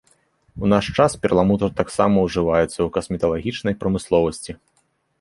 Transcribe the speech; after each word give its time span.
У 0.63 0.69
наш 0.71 0.85
час 1.03 1.17
перламутр 1.25 1.69
таксама 1.83 2.25
ўжываецца 2.31 2.75
ў 2.75 2.89
касметалагічнай 2.99 3.81
прамысловасці. 3.85 4.61